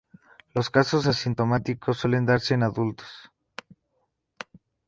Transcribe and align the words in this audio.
Los 0.55 0.71
casos 0.71 1.05
asintomáticos 1.05 1.97
suelen 1.99 2.25
darse 2.25 2.55
en 2.55 2.63
adultos. 2.63 3.29